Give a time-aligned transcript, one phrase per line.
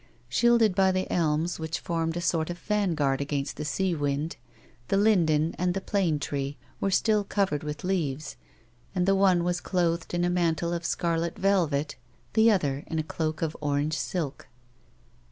[0.27, 4.35] Shielded by the elms which formed a sort of vanguard against the sea wind,
[4.87, 8.35] the linden and the plane tree were still covered with leaves,
[8.95, 11.97] and the one was clothed in a mantle of scarlet velvet,
[12.33, 14.47] the other in a cloak of orange silk.